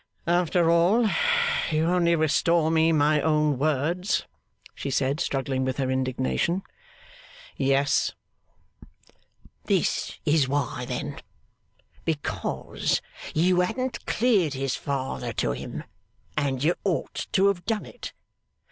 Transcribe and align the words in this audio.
'After 0.25 0.67
all, 0.71 1.07
you 1.69 1.85
only 1.85 2.15
restore 2.15 2.71
me 2.71 2.91
my 2.91 3.21
own 3.21 3.59
words,' 3.59 4.25
she 4.73 4.89
said, 4.89 5.19
struggling 5.19 5.63
with 5.63 5.77
her 5.77 5.91
indignation. 5.91 6.63
'Yes.' 7.55 8.13
'This 9.65 10.17
is 10.25 10.47
why, 10.47 10.85
then. 10.87 11.19
Because 12.03 12.99
you 13.35 13.59
hadn't 13.59 14.03
cleared 14.07 14.55
his 14.55 14.75
father 14.75 15.31
to 15.33 15.51
him, 15.51 15.83
and 16.35 16.63
you 16.63 16.73
ought 16.83 17.27
to 17.33 17.45
have 17.49 17.63
done 17.67 17.85
it. 17.85 18.11